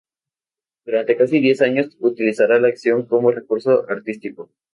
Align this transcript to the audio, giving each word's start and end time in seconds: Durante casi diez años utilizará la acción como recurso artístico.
Durante 0.83 1.15
casi 1.15 1.39
diez 1.39 1.61
años 1.61 1.95
utilizará 1.99 2.59
la 2.59 2.69
acción 2.69 3.05
como 3.05 3.29
recurso 3.29 3.85
artístico. 3.87 4.49